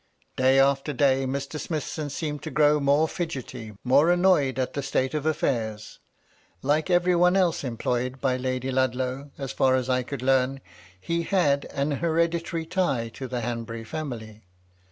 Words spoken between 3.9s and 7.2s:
annoyed at the state of affairs. Like every